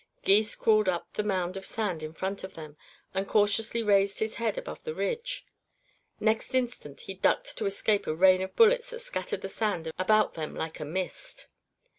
Gys 0.23 0.55
crawled 0.55 0.89
up 0.89 1.13
the 1.13 1.21
mound 1.21 1.55
of 1.55 1.63
sand 1.63 2.01
in 2.01 2.11
front 2.11 2.43
of 2.43 2.55
them 2.55 2.75
and 3.13 3.27
cautiously 3.27 3.83
raised 3.83 4.17
his 4.17 4.37
head 4.41 4.57
above 4.57 4.83
the 4.83 4.95
ridge. 4.95 5.45
Next 6.19 6.55
instant 6.55 7.01
he 7.01 7.13
ducked 7.13 7.55
to 7.59 7.67
escape 7.67 8.07
a 8.07 8.15
rain 8.15 8.41
of 8.41 8.55
bullets 8.55 8.89
that 8.89 9.01
scattered 9.01 9.41
the 9.41 9.47
sand 9.47 9.91
about 9.99 10.33
them 10.33 10.55
like 10.55 10.79
a 10.79 10.85
mist. 10.85 11.49